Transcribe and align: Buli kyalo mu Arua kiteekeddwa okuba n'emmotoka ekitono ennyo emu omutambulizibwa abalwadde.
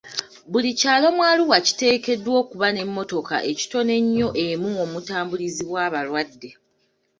Buli 0.51 0.71
kyalo 0.79 1.07
mu 1.15 1.21
Arua 1.31 1.57
kiteekeddwa 1.65 2.33
okuba 2.41 2.67
n'emmotoka 2.71 3.35
ekitono 3.51 3.91
ennyo 3.99 4.27
emu 4.47 4.69
omutambulizibwa 4.83 5.77
abalwadde. 5.87 6.49